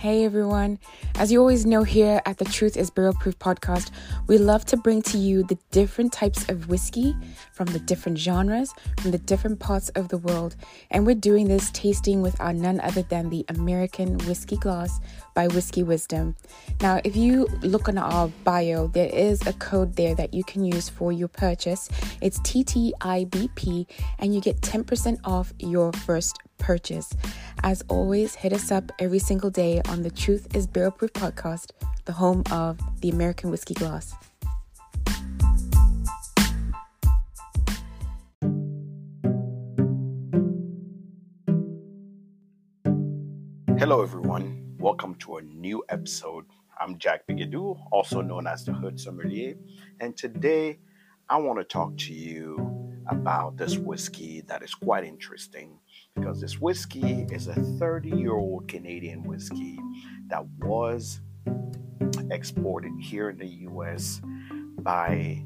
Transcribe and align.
Hey 0.00 0.24
everyone. 0.24 0.78
As 1.16 1.30
you 1.30 1.40
always 1.40 1.66
know, 1.66 1.82
here 1.82 2.22
at 2.24 2.38
the 2.38 2.46
Truth 2.46 2.78
is 2.78 2.88
Barrel 2.88 3.12
Proof 3.12 3.38
podcast, 3.38 3.90
we 4.28 4.38
love 4.38 4.64
to 4.64 4.78
bring 4.78 5.02
to 5.02 5.18
you 5.18 5.42
the 5.42 5.58
different 5.72 6.10
types 6.10 6.48
of 6.48 6.70
whiskey 6.70 7.14
from 7.52 7.66
the 7.66 7.80
different 7.80 8.16
genres, 8.16 8.72
from 9.02 9.10
the 9.10 9.18
different 9.18 9.60
parts 9.60 9.90
of 9.90 10.08
the 10.08 10.16
world. 10.16 10.56
And 10.90 11.04
we're 11.04 11.16
doing 11.16 11.48
this 11.48 11.70
tasting 11.72 12.22
with 12.22 12.40
our 12.40 12.54
none 12.54 12.80
other 12.80 13.02
than 13.02 13.28
the 13.28 13.44
American 13.50 14.16
Whiskey 14.20 14.56
Glass 14.56 15.00
by 15.40 15.46
Whiskey 15.48 15.82
Wisdom. 15.82 16.36
Now, 16.82 17.00
if 17.02 17.16
you 17.16 17.46
look 17.62 17.88
on 17.88 17.96
our 17.96 18.28
bio, 18.44 18.88
there 18.88 19.08
is 19.08 19.46
a 19.46 19.54
code 19.54 19.96
there 19.96 20.14
that 20.14 20.34
you 20.34 20.44
can 20.44 20.66
use 20.66 20.90
for 20.90 21.12
your 21.12 21.28
purchase. 21.28 21.88
It's 22.20 22.38
TTIBP, 22.40 23.86
and 24.18 24.34
you 24.34 24.42
get 24.42 24.60
10% 24.60 25.18
off 25.24 25.54
your 25.58 25.94
first 25.94 26.36
purchase. 26.58 27.08
As 27.62 27.82
always, 27.88 28.34
hit 28.34 28.52
us 28.52 28.70
up 28.70 28.92
every 28.98 29.18
single 29.18 29.48
day 29.48 29.80
on 29.88 30.02
the 30.02 30.10
Truth 30.10 30.54
is 30.54 30.66
Barrel 30.66 30.90
Proof 30.90 31.14
podcast, 31.14 31.70
the 32.04 32.12
home 32.12 32.42
of 32.50 32.78
the 33.00 33.08
American 33.08 33.50
Whiskey 33.50 33.72
Glass. 33.72 34.12
Hello, 43.78 44.02
everyone. 44.02 44.69
Welcome 44.80 45.16
to 45.16 45.36
a 45.36 45.42
new 45.42 45.84
episode. 45.90 46.46
I'm 46.80 46.96
Jack 46.96 47.26
Bigadou, 47.28 47.78
also 47.92 48.22
known 48.22 48.46
as 48.46 48.64
the 48.64 48.72
Hood 48.72 48.98
Sommelier, 48.98 49.56
and 50.00 50.16
today 50.16 50.78
I 51.28 51.36
want 51.36 51.58
to 51.58 51.64
talk 51.64 51.98
to 51.98 52.14
you 52.14 52.96
about 53.06 53.58
this 53.58 53.76
whiskey 53.76 54.40
that 54.48 54.62
is 54.62 54.72
quite 54.72 55.04
interesting 55.04 55.78
because 56.16 56.40
this 56.40 56.58
whiskey 56.62 57.26
is 57.30 57.46
a 57.48 57.52
30 57.52 58.08
year 58.08 58.32
old 58.32 58.68
Canadian 58.68 59.22
whiskey 59.24 59.78
that 60.28 60.46
was 60.60 61.20
exported 62.30 62.92
here 62.98 63.28
in 63.28 63.36
the 63.36 63.48
US 63.68 64.22
by 64.78 65.44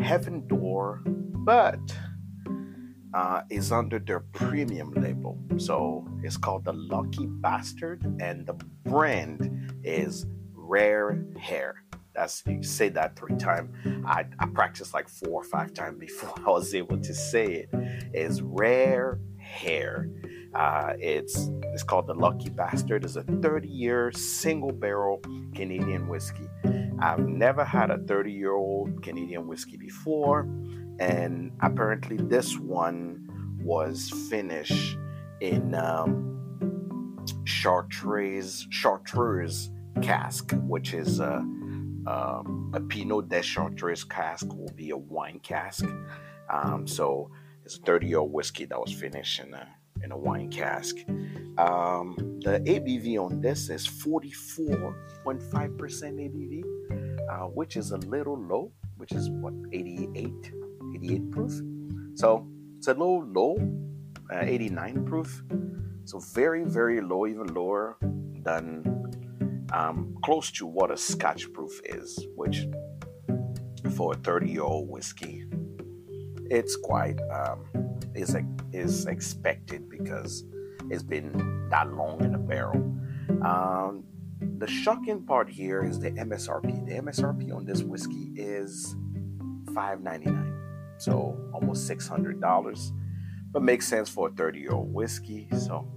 Heaven 0.00 0.46
Door, 0.46 1.02
but 1.08 1.80
uh, 3.16 3.40
is 3.48 3.72
under 3.72 3.98
their 3.98 4.20
premium 4.20 4.92
label. 4.92 5.38
So 5.56 6.06
it's 6.22 6.36
called 6.36 6.66
the 6.66 6.74
Lucky 6.74 7.26
Bastard, 7.26 8.04
and 8.20 8.46
the 8.46 8.52
brand 8.84 9.72
is 9.82 10.26
Rare 10.52 11.24
Hare. 11.40 11.82
That's 12.14 12.42
you 12.46 12.62
say 12.62 12.90
that 12.90 13.16
three 13.16 13.36
times. 13.36 13.74
I, 14.06 14.26
I 14.38 14.46
practiced 14.46 14.92
like 14.92 15.08
four 15.08 15.40
or 15.40 15.44
five 15.44 15.72
times 15.72 15.98
before 15.98 16.34
I 16.46 16.50
was 16.50 16.74
able 16.74 16.98
to 16.98 17.14
say 17.14 17.66
it. 17.66 17.70
Is 18.12 18.42
Rare 18.42 19.18
Hare. 19.38 20.10
Uh, 20.54 20.92
it's 20.98 21.50
it's 21.72 21.82
called 21.82 22.06
the 22.08 22.14
Lucky 22.14 22.50
Bastard. 22.50 23.04
It's 23.04 23.16
a 23.16 23.22
30 23.22 23.66
year 23.66 24.12
single 24.12 24.72
barrel 24.72 25.22
Canadian 25.54 26.06
whiskey. 26.06 26.48
I've 26.98 27.26
never 27.26 27.64
had 27.64 27.90
a 27.90 27.98
30 27.98 28.32
year 28.32 28.52
old 28.52 29.02
Canadian 29.02 29.46
whiskey 29.46 29.76
before, 29.78 30.48
and 30.98 31.52
apparently 31.60 32.16
this 32.16 32.58
one 32.58 33.28
was 33.62 34.10
finished 34.30 34.98
in 35.40 35.74
um, 35.74 36.36
Chartreuse 37.44 38.66
Chartreuse 38.70 39.70
cask, 40.02 40.52
which 40.64 40.94
is 40.94 41.20
a, 41.20 41.36
um, 42.06 42.72
a 42.74 42.80
Pinot 42.80 43.28
de 43.28 43.42
Chartreuse 43.42 44.04
cask, 44.04 44.46
will 44.54 44.72
be 44.74 44.90
a 44.90 44.96
wine 44.96 45.40
cask. 45.40 45.84
Um, 46.50 46.86
so 46.86 47.30
it's 47.64 47.76
a 47.76 47.80
30 47.80 48.06
year 48.06 48.18
old 48.18 48.32
whiskey 48.32 48.64
that 48.66 48.78
was 48.78 48.92
finished 48.92 49.40
in 49.40 49.52
a 49.54 49.66
in 50.04 50.12
a 50.12 50.16
wine 50.16 50.50
cask. 50.50 50.96
Um, 51.58 52.14
the 52.44 52.60
ABV 52.66 53.18
on 53.18 53.40
this 53.40 53.70
is 53.70 53.86
44.5% 53.86 54.94
ABV, 55.24 56.64
uh, 57.30 57.46
which 57.48 57.76
is 57.76 57.92
a 57.92 57.96
little 57.96 58.38
low, 58.38 58.72
which 58.98 59.12
is 59.12 59.30
what 59.30 59.54
88, 59.72 60.52
88 60.96 61.30
proof. 61.30 61.52
So 62.14 62.46
it's 62.78 62.88
a 62.88 62.92
little 62.92 63.24
low, 63.24 63.56
uh, 64.32 64.40
89 64.40 65.04
proof. 65.04 65.42
So 66.04 66.18
very, 66.18 66.64
very 66.64 67.00
low, 67.00 67.26
even 67.26 67.48
lower 67.54 67.98
than 68.42 69.66
um, 69.72 70.16
close 70.24 70.50
to 70.52 70.66
what 70.66 70.90
a 70.90 70.96
Scotch 70.96 71.52
proof 71.52 71.80
is, 71.84 72.26
which 72.34 72.66
for 73.96 74.12
a 74.12 74.16
30 74.16 74.50
year 74.50 74.62
old 74.62 74.88
whiskey, 74.88 75.44
it's 76.48 76.76
quite 76.76 77.18
um, 77.30 77.64
is 78.14 78.36
is 78.72 79.06
expected 79.06 79.88
because 79.88 80.44
it's 80.90 81.02
been 81.02 81.68
that 81.70 81.92
long 81.92 82.24
in 82.24 82.34
a 82.34 82.38
barrel. 82.38 82.78
Um, 83.44 84.04
the 84.58 84.66
shocking 84.66 85.24
part 85.24 85.48
here 85.48 85.82
is 85.84 85.98
the 85.98 86.10
MSRP. 86.12 86.86
The 86.86 86.94
MSRP 87.02 87.54
on 87.54 87.64
this 87.64 87.82
whiskey 87.82 88.32
is 88.36 88.94
$5.99, 89.72 90.55
so 90.98 91.38
almost 91.52 91.88
$600, 91.88 92.92
but 93.52 93.62
makes 93.62 93.86
sense 93.86 94.08
for 94.08 94.28
a 94.28 94.32
30 94.32 94.58
year 94.58 94.72
old 94.72 94.92
whiskey. 94.92 95.48
So, 95.58 95.88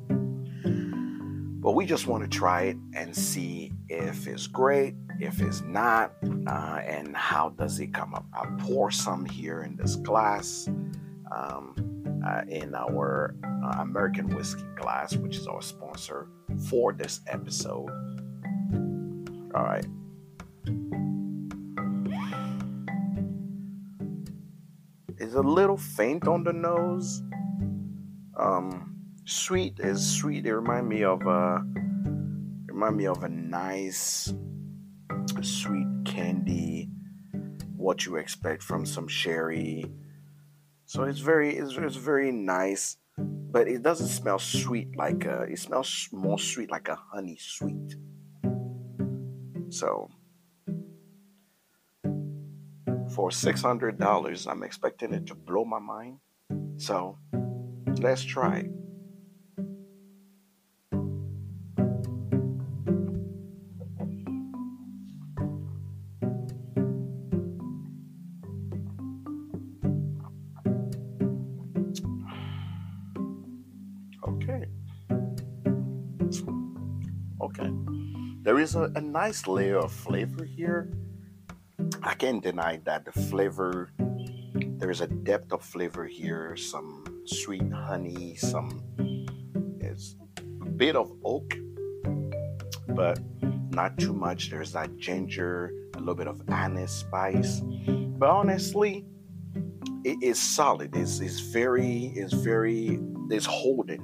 but 1.62 1.72
we 1.72 1.86
just 1.86 2.08
want 2.08 2.24
to 2.24 2.30
try 2.30 2.64
it 2.64 2.78
and 2.94 3.16
see 3.16 3.74
if 3.88 4.28
it's 4.28 4.48
great, 4.48 4.96
if 5.20 5.42
it's 5.42 5.62
not, 5.62 6.14
uh, 6.48 6.82
and 6.86 7.16
how 7.16 7.50
does 7.50 7.80
it 7.80 7.94
come 7.94 8.14
up. 8.14 8.26
I'll 8.34 8.56
pour 8.60 8.92
some 8.92 9.26
here 9.26 9.64
in 9.64 9.76
this 9.76 9.96
glass. 9.96 10.70
Um, 11.32 11.90
uh, 12.26 12.42
in 12.48 12.76
our 12.76 13.36
uh, 13.44 13.82
American 13.82 14.30
Whiskey 14.36 14.66
Glass, 14.76 15.16
which 15.16 15.38
is 15.38 15.48
our 15.48 15.62
sponsor 15.62 16.28
for 16.70 16.94
this 16.94 17.22
episode. 17.28 17.90
All 19.56 19.64
right. 19.64 19.86
It's 25.20 25.36
a 25.36 25.42
little 25.42 25.78
faint 25.78 26.28
on 26.28 26.44
the 26.44 26.54
nose. 26.54 27.22
Um, 28.38 28.96
sweet 29.26 29.80
is 29.80 30.06
sweet. 30.18 30.46
It 30.46 30.56
remind 30.56 30.88
me 30.88 31.04
of 31.04 31.26
a 31.26 31.64
remind 32.68 32.98
me 32.98 33.08
of 33.08 33.24
a 33.24 33.30
nice 33.30 34.34
sweet 35.42 35.88
candy. 36.06 36.90
What 37.76 38.06
you 38.06 38.18
expect 38.18 38.64
from 38.64 38.86
some 38.86 39.08
sherry 39.08 39.86
so 40.90 41.04
it's 41.04 41.20
very 41.20 41.56
it's, 41.56 41.78
it's 41.78 41.96
very 41.96 42.32
nice, 42.32 42.98
but 43.16 43.68
it 43.68 43.84
doesn't 43.84 44.08
smell 44.08 44.40
sweet 44.40 44.98
like 44.98 45.24
a, 45.24 45.44
it 45.44 45.60
smells 45.60 46.10
more 46.12 46.40
sweet 46.40 46.72
like 46.72 46.88
a 46.88 46.96
honey 46.96 47.38
sweet. 47.40 47.96
So 49.70 50.10
for 53.20 53.32
six 53.32 53.62
hundred 53.62 54.00
dollars, 54.00 54.48
I'm 54.48 54.64
expecting 54.64 55.14
it 55.14 55.26
to 55.28 55.36
blow 55.36 55.66
my 55.66 55.80
mind. 55.80 56.20
So 56.78 57.18
let's 58.00 58.24
try 58.24 58.60
it. 58.60 58.72
Okay. 77.42 77.70
There 78.44 78.60
is 78.60 78.76
a, 78.76 78.90
a 78.96 79.02
nice 79.02 79.46
layer 79.46 79.78
of 79.78 79.92
flavor 79.92 80.46
here. 80.46 80.90
I 82.02 82.14
can't 82.14 82.42
deny 82.42 82.80
that 82.86 83.06
the 83.06 83.12
flavor, 83.12 83.92
there 84.78 84.90
is 84.90 85.02
a 85.02 85.08
depth 85.08 85.52
of 85.52 85.62
flavor 85.62 86.06
here, 86.06 86.56
some 86.56 87.04
sweet 87.26 87.72
honey, 87.72 88.36
some 88.36 88.82
it's 89.82 90.16
a 90.62 90.66
bit 90.66 90.96
of 90.96 91.12
oak, 91.26 91.58
but 92.88 93.20
not 93.72 93.98
too 93.98 94.14
much. 94.14 94.50
There's 94.50 94.72
that 94.74 94.98
ginger, 94.98 95.74
a 95.96 96.00
little 96.00 96.16
bit 96.16 96.28
of 96.28 96.42
anise 96.50 96.92
spice. 96.92 97.62
But 97.62 98.30
honestly, 98.30 99.06
it 100.06 100.18
is 100.22 100.40
solid. 100.40 100.96
It's, 100.96 101.20
it's 101.20 101.40
very, 101.40 102.14
it's 102.16 102.34
very, 102.34 103.00
it's 103.30 103.46
holding. 103.46 104.02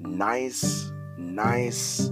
Nice, 0.00 0.90
nice 1.16 2.10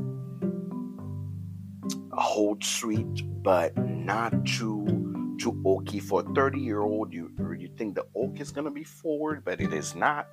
hold 2.13 2.63
sweet, 2.63 3.43
but 3.43 3.77
not 3.77 4.47
too 4.47 5.00
too 5.41 5.53
oaky. 5.65 6.01
For 6.03 6.21
a 6.21 6.35
30 6.35 6.61
year 6.61 6.83
old, 6.83 7.13
you 7.13 7.31
you 7.59 7.69
think 7.77 7.95
the 7.95 8.07
oak 8.15 8.41
is 8.41 8.51
gonna 8.53 8.71
be 8.71 8.85
forward, 8.85 9.45
but 9.45 9.61
it 9.61 9.73
is 9.73 9.95
not. 9.95 10.29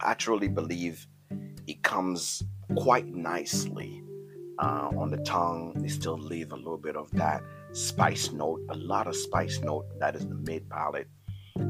I 0.00 0.14
truly 0.14 0.48
believe 0.48 1.06
it 1.66 1.82
comes 1.82 2.42
quite 2.76 3.06
nicely 3.06 4.02
uh, 4.58 4.90
on 4.96 5.10
the 5.10 5.18
tongue. 5.18 5.74
They 5.76 5.88
still 5.88 6.18
leave 6.18 6.52
a 6.52 6.56
little 6.56 6.78
bit 6.78 6.96
of 6.96 7.10
that 7.12 7.42
spice 7.72 8.30
note, 8.32 8.60
a 8.68 8.76
lot 8.76 9.06
of 9.06 9.16
spice 9.16 9.60
note. 9.60 9.86
That 9.98 10.14
is 10.14 10.26
the 10.26 10.34
mid 10.34 10.68
palate. 10.68 11.08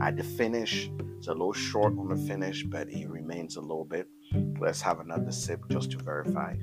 At 0.00 0.16
the 0.16 0.24
finish, 0.24 0.90
it's 1.18 1.28
a 1.28 1.32
little 1.32 1.52
short 1.52 1.92
on 1.98 2.08
the 2.08 2.16
finish, 2.16 2.64
but 2.64 2.88
it 2.88 3.08
remains 3.08 3.56
a 3.56 3.60
little 3.60 3.84
bit. 3.84 4.08
Let's 4.58 4.80
have 4.82 5.00
another 5.00 5.30
sip 5.30 5.60
just 5.68 5.92
to 5.92 5.98
verify. 5.98 6.56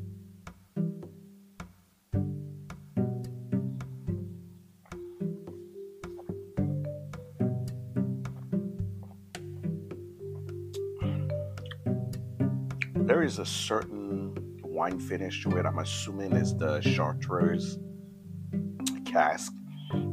There 13.12 13.24
is 13.24 13.40
a 13.40 13.46
certain 13.46 14.34
wine 14.63 14.98
finish 14.98 15.44
to 15.44 15.58
it. 15.58 15.66
I'm 15.66 15.80
assuming 15.80 16.31
it's 16.31 16.54
the 16.54 16.80
Chartreuse 16.80 17.78
cask 19.04 19.52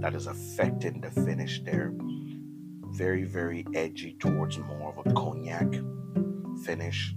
that 0.01 0.17
is 0.17 0.27
affecting 0.27 1.01
the 1.01 1.09
finish 1.13 1.61
there. 1.61 1.93
Very, 2.97 3.23
very 3.23 3.65
edgy 3.73 4.17
towards 4.19 4.59
more 4.59 4.93
of 4.93 5.07
a 5.07 5.15
cognac 5.15 5.69
finish. 6.65 7.15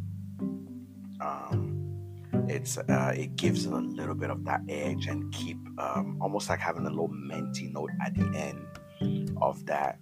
Um, 1.19 2.45
it's 2.47 2.77
uh, 2.77 3.13
it 3.17 3.35
gives 3.35 3.65
it 3.65 3.73
a 3.73 3.77
little 3.77 4.13
bit 4.13 4.29
of 4.29 4.45
that 4.45 4.61
edge 4.69 5.07
and 5.07 5.33
keep 5.33 5.57
um, 5.79 6.19
almost 6.21 6.47
like 6.47 6.59
having 6.59 6.85
a 6.85 6.91
little 6.91 7.07
minty 7.07 7.69
note 7.69 7.89
at 8.05 8.13
the 8.13 8.27
end 8.37 9.33
of 9.41 9.65
that. 9.65 9.97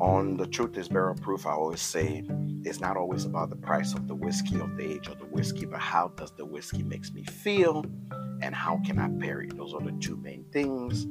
On 0.00 0.36
the 0.36 0.46
truth 0.46 0.78
is 0.78 0.86
barrel 0.88 1.16
proof, 1.16 1.44
I 1.44 1.50
always 1.50 1.82
say 1.82 2.24
it's 2.66 2.80
not 2.80 2.96
always 2.96 3.24
about 3.24 3.48
the 3.48 3.56
price 3.56 3.94
of 3.94 4.08
the 4.08 4.14
whiskey 4.14 4.58
of 4.58 4.76
the 4.76 4.84
age 4.84 5.06
of 5.06 5.20
the 5.20 5.26
whiskey, 5.26 5.66
but 5.66 5.78
how 5.78 6.08
does 6.16 6.32
the 6.32 6.44
whiskey 6.44 6.82
makes 6.82 7.12
me 7.12 7.22
feel 7.22 7.84
and 8.42 8.56
how 8.56 8.80
can 8.84 8.98
I 8.98 9.08
pair 9.20 9.40
it? 9.40 9.56
Those 9.56 9.72
are 9.72 9.80
the 9.80 9.92
two 10.00 10.16
main 10.16 10.44
things. 10.52 11.06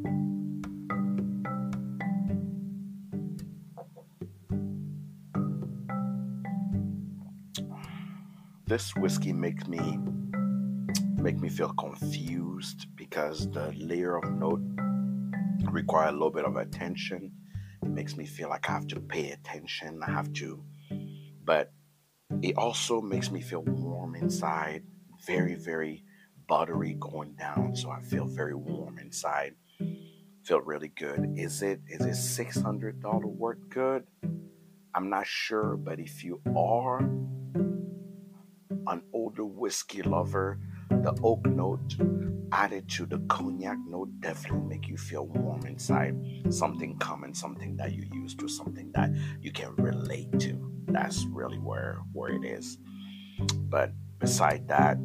This 8.68 8.94
whiskey 8.98 9.32
makes 9.32 9.66
me 9.66 9.98
make 11.18 11.40
me 11.40 11.48
feel 11.48 11.74
confused 11.74 12.88
because 12.98 13.50
the 13.52 13.74
layer 13.78 14.18
of 14.18 14.30
note 14.30 14.62
require 15.72 16.10
a 16.10 16.12
little 16.12 16.32
bit 16.32 16.44
of 16.44 16.58
attention. 16.58 17.32
It 17.82 17.90
makes 17.90 18.18
me 18.18 18.26
feel 18.26 18.50
like 18.50 18.70
I 18.70 18.74
have 18.74 18.88
to 18.88 19.00
pay 19.00 19.32
attention. 19.32 20.02
I 20.06 20.12
have 20.12 20.34
to, 20.34 20.62
but 21.46 21.72
it 22.42 22.58
also 22.58 23.02
makes 23.02 23.32
me 23.32 23.42
feel 23.42 23.62
warm 23.62 24.16
inside, 24.16 24.84
very, 25.26 25.56
very 25.56 26.04
buttery 26.48 26.96
going 27.00 27.36
down. 27.36 27.76
So 27.76 27.92
I 27.92 28.02
feel 28.02 28.26
very 28.26 28.56
warm 28.56 28.98
inside. 29.00 29.56
Feel 30.44 30.62
really 30.62 30.90
good. 30.90 31.34
Is 31.36 31.62
it 31.62 31.82
is 31.88 32.06
it 32.06 32.16
six 32.16 32.60
hundred 32.60 33.02
dollar 33.02 33.28
worth 33.28 33.70
good? 33.70 34.06
I'm 34.94 35.10
not 35.10 35.28
sure, 35.28 35.76
but 35.76 36.00
if 36.00 36.24
you 36.24 36.42
are 36.56 37.00
an 38.88 39.02
older 39.12 39.46
whiskey 39.46 40.04
lover, 40.04 40.60
the 40.90 41.18
oak 41.24 41.46
note 41.48 41.96
added 42.52 42.88
to 42.88 43.06
the 43.06 43.20
cognac 43.28 43.78
note 43.88 44.10
definitely 44.22 44.68
make 44.68 44.88
you 44.88 44.98
feel 44.98 45.26
warm 45.26 45.66
inside. 45.66 46.16
Something 46.50 46.98
common, 47.00 47.34
something 47.34 47.76
that 47.78 47.94
you 47.94 48.06
used 48.14 48.40
to, 48.40 48.48
something 48.48 48.92
that 48.94 49.10
you 49.42 49.52
can 49.52 49.76
relate 49.76 50.40
to. 50.40 50.75
That's 50.88 51.26
really 51.26 51.58
where 51.58 52.00
where 52.14 52.32
it 52.32 52.46
is. 52.46 52.78
But 53.54 53.92
beside 54.20 54.68
that, 54.68 54.98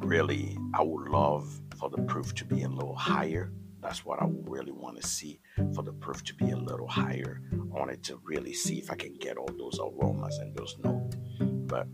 really, 0.00 0.56
I 0.74 0.82
would 0.82 1.08
love 1.08 1.60
for 1.76 1.90
the 1.90 2.02
proof 2.02 2.34
to 2.36 2.44
be 2.44 2.62
a 2.62 2.68
little 2.68 2.94
higher. 2.94 3.52
That's 3.80 4.04
what 4.04 4.22
I 4.22 4.26
really 4.28 4.72
want 4.72 5.00
to 5.00 5.06
see 5.06 5.40
for 5.74 5.82
the 5.82 5.92
proof 5.92 6.24
to 6.24 6.34
be 6.34 6.50
a 6.50 6.56
little 6.56 6.88
higher. 6.88 7.42
I 7.52 7.78
wanted 7.78 8.02
to 8.04 8.20
really 8.24 8.54
see 8.54 8.78
if 8.78 8.90
I 8.90 8.94
can 8.94 9.14
get 9.14 9.36
all 9.36 9.50
those 9.58 9.78
aromas 9.78 10.38
and 10.38 10.56
those 10.56 10.76
notes. 10.82 11.16
But 11.38 11.86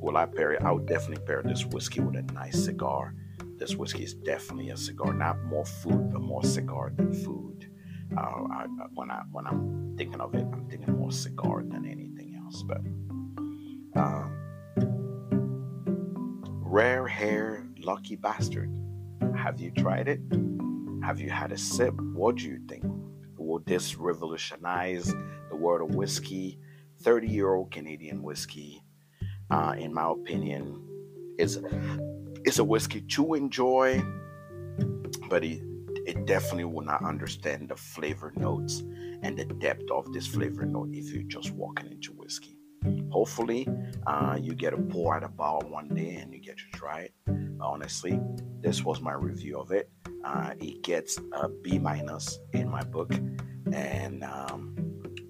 will 0.00 0.16
I 0.16 0.26
pair 0.26 0.52
it? 0.52 0.62
I 0.62 0.70
would 0.70 0.86
definitely 0.86 1.24
pair 1.26 1.42
this 1.42 1.64
whiskey 1.66 2.00
with 2.00 2.16
a 2.16 2.22
nice 2.32 2.64
cigar. 2.64 3.14
This 3.56 3.74
whiskey 3.74 4.04
is 4.04 4.14
definitely 4.14 4.70
a 4.70 4.76
cigar, 4.76 5.12
not 5.12 5.42
more 5.44 5.66
food, 5.66 6.12
but 6.12 6.20
more 6.20 6.44
cigar 6.44 6.92
than 6.94 7.12
food. 7.12 7.68
Uh, 8.16 8.20
I, 8.20 8.66
when 8.94 9.10
I 9.10 9.22
when 9.30 9.46
I'm 9.46 9.94
thinking 9.96 10.20
of 10.20 10.34
it, 10.34 10.46
I'm 10.52 10.66
thinking 10.68 10.94
more 10.96 11.12
cigar 11.12 11.62
than 11.62 11.86
anything 11.86 12.40
else. 12.42 12.62
But 12.62 12.78
um, 14.00 14.34
rare 16.64 17.06
hare, 17.06 17.66
lucky 17.78 18.16
bastard. 18.16 18.70
Have 19.36 19.60
you 19.60 19.70
tried 19.70 20.08
it? 20.08 20.20
Have 21.02 21.20
you 21.20 21.30
had 21.30 21.52
a 21.52 21.58
sip? 21.58 21.94
What 22.00 22.36
do 22.36 22.44
you 22.44 22.60
think? 22.68 22.84
Will 23.36 23.60
this 23.60 23.96
revolutionize 23.96 25.14
the 25.48 25.56
world 25.56 25.88
of 25.88 25.96
whiskey? 25.96 26.58
30 27.00 27.28
year 27.28 27.54
old 27.54 27.70
Canadian 27.70 28.24
whiskey 28.24 28.82
uh, 29.50 29.74
in 29.78 29.92
my 29.92 30.10
opinion, 30.10 30.82
is 31.38 31.58
is 32.44 32.58
a 32.58 32.64
whiskey 32.64 33.00
to 33.02 33.34
enjoy, 33.34 34.02
but 35.28 35.44
it, 35.44 35.62
it 36.08 36.24
definitely 36.24 36.64
will 36.64 36.84
not 36.84 37.04
understand 37.04 37.68
the 37.68 37.76
flavor 37.76 38.32
notes 38.34 38.82
and 39.22 39.36
the 39.36 39.44
depth 39.44 39.90
of 39.90 40.10
this 40.14 40.26
flavor 40.26 40.64
note 40.64 40.88
if 40.90 41.12
you're 41.12 41.22
just 41.24 41.50
walking 41.50 41.92
into 41.92 42.12
whiskey. 42.12 42.56
Hopefully, 43.10 43.68
uh, 44.06 44.38
you 44.40 44.54
get 44.54 44.72
a 44.72 44.78
pour 44.78 45.18
at 45.18 45.22
a 45.22 45.28
bar 45.28 45.60
one 45.66 45.88
day 45.88 46.14
and 46.14 46.32
you 46.32 46.40
get 46.40 46.56
to 46.56 46.64
try 46.72 47.00
it. 47.00 47.14
Honestly, 47.60 48.18
this 48.60 48.82
was 48.84 49.02
my 49.02 49.12
review 49.12 49.58
of 49.58 49.70
it. 49.70 49.90
Uh, 50.24 50.52
it 50.58 50.82
gets 50.82 51.18
a 51.32 51.48
B 51.48 51.78
minus 51.78 52.38
in 52.54 52.70
my 52.70 52.82
book, 52.84 53.12
and 53.70 54.24
um, 54.24 54.74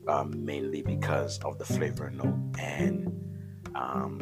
um, 0.07 0.45
mainly 0.45 0.83
because 0.83 1.41
of 1.41 1.59
the 1.59 1.65
flavor 1.65 2.09
note 2.11 2.39
and 2.61 3.13
um, 3.75 4.21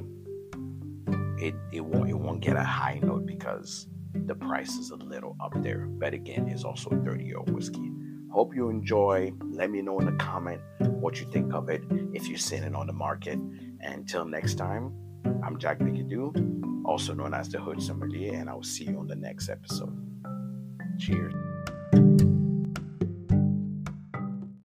it 1.39 1.55
it 1.71 1.85
won't 1.85 2.09
it 2.09 2.19
won't 2.19 2.41
get 2.41 2.57
a 2.57 2.65
high 2.65 2.99
note 3.03 3.27
because 3.27 3.89
the 4.25 4.35
price 4.35 4.77
is 4.77 4.91
a 4.91 4.97
little 4.97 5.37
up 5.41 5.53
there. 5.63 5.87
But 5.87 6.15
again, 6.15 6.49
it's 6.49 6.65
also 6.65 6.91
30 7.05 7.25
year 7.25 7.39
old 7.39 7.51
whiskey. 7.51 7.91
Hope 8.31 8.55
you 8.55 8.69
enjoy. 8.69 9.33
Let 9.51 9.71
me 9.71 9.83
know 9.83 9.99
in 9.99 10.07
the 10.07 10.13
comment 10.13 10.61
what 10.79 11.21
you 11.21 11.27
think 11.31 11.55
of 11.55 11.69
it 11.69 11.83
if 12.13 12.29
you're 12.29 12.39
seeing 12.39 12.63
it 12.63 12.75
on 12.75 12.87
the 12.87 12.93
market. 12.93 13.39
Until 13.81 14.25
next 14.25 14.55
time, 14.55 14.93
I'm 15.43 15.59
Jack 15.59 15.79
Bigadoo, 15.79 16.85
also 16.85 17.15
known 17.15 17.35
as 17.35 17.49
the 17.49 17.59
Hood 17.59 17.83
Sommelier, 17.83 18.35
and 18.35 18.51
I 18.51 18.55
will 18.55 18.63
see 18.63 18.85
you 18.85 18.99
on 18.99 19.07
the 19.07 19.17
next 19.17 19.49
episode. 19.49 19.95
Cheers. 20.99 21.46